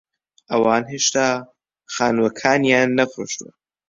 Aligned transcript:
ئەوان 0.51 0.83
هێشتا 0.91 1.27
خانووەکانیان 1.93 2.89
نەفرۆشتوون. 2.99 3.55